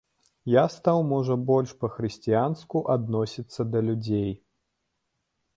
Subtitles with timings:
[0.51, 4.31] Я стаў можа больш па-хрысціянску адносіцца да людзей.